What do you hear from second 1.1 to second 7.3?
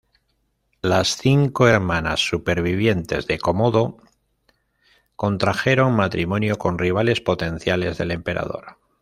cinco hermanas supervivientes de Cómodo contrajeron matrimonio con rivales